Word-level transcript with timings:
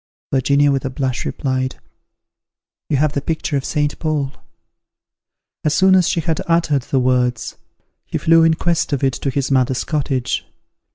Virginia 0.33 0.71
with 0.71 0.83
a 0.83 0.89
blush 0.89 1.27
replied, 1.27 1.75
"You 2.89 2.97
have 2.97 3.13
the 3.13 3.21
picture 3.21 3.55
of 3.55 3.63
Saint 3.63 3.99
Paul." 3.99 4.31
As 5.63 5.75
soon 5.75 5.93
as 5.93 6.09
she 6.09 6.21
had 6.21 6.41
uttered 6.47 6.81
the 6.81 6.99
words, 6.99 7.55
he 8.07 8.17
flew 8.17 8.41
in 8.43 8.55
quest 8.55 8.93
of 8.93 9.03
it 9.03 9.13
to 9.13 9.29
his 9.29 9.51
mother's 9.51 9.83
cottage. 9.83 10.43